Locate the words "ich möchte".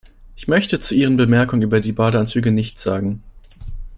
0.35-0.79